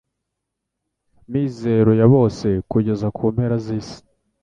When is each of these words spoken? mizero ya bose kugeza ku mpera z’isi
mizero 1.31 1.91
ya 1.99 2.07
bose 2.13 2.47
kugeza 2.71 3.07
ku 3.15 3.23
mpera 3.33 3.55
z’isi 3.65 3.99